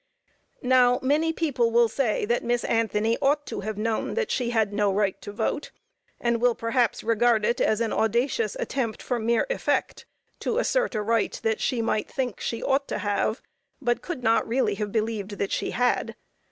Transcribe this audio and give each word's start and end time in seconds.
Now, 0.63 0.97
many 1.03 1.31
people 1.31 1.69
will 1.69 1.87
say 1.87 2.25
that 2.25 2.43
Miss 2.43 2.63
Anthony 2.63 3.19
ought 3.21 3.45
to 3.45 3.59
have 3.59 3.77
known 3.77 4.15
that 4.15 4.31
she 4.31 4.49
had 4.49 4.73
no 4.73 4.91
right 4.91 5.21
to 5.21 5.31
vote, 5.31 5.69
and 6.19 6.41
will 6.41 6.55
perhaps 6.55 7.03
regard 7.03 7.45
it 7.45 7.61
as 7.61 7.81
an 7.81 7.93
audacious 7.93 8.57
attempt 8.59 9.03
for 9.03 9.19
mere 9.19 9.45
effect, 9.51 10.07
to 10.39 10.57
assert 10.57 10.95
a 10.95 11.03
right 11.03 11.39
that 11.43 11.61
she 11.61 11.83
might 11.83 12.09
think 12.09 12.39
she 12.39 12.63
ought 12.63 12.87
to 12.87 12.97
have, 12.97 13.43
but 13.79 14.01
could 14.01 14.23
not 14.23 14.47
really 14.47 14.73
have 14.73 14.91
believed 14.91 15.37
that 15.37 15.51
she 15.51 15.69
had. 15.69 16.15